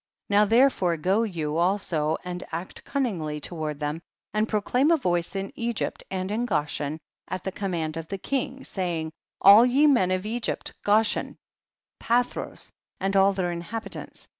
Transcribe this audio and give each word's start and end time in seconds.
9. 0.31 0.39
Now 0.39 0.45
therefore 0.45 0.97
go 0.97 1.21
you 1.21 1.57
also 1.57 2.17
and 2.23 2.43
act 2.51 2.83
cunningly 2.83 3.39
toward 3.39 3.79
them, 3.79 4.01
and 4.33 4.49
pro 4.49 4.59
claim 4.59 4.89
a 4.89 4.97
voice 4.97 5.35
in 5.35 5.51
Egypt 5.55 6.03
and 6.09 6.31
in 6.31 6.47
Goshen 6.47 6.97
at 7.27 7.43
the 7.43 7.51
command 7.51 7.97
of 7.97 8.07
the 8.07 8.17
king, 8.17 8.63
saying, 8.63 9.11
10. 9.43 9.43
All 9.53 9.63
ye 9.63 9.85
men 9.85 10.09
of 10.09 10.25
Egypt, 10.25 10.73
Goshen, 10.83 11.37
Pathros 11.99 12.71
and 12.99 13.15
all 13.15 13.31
their 13.31 13.51
inhabitants 13.51 14.27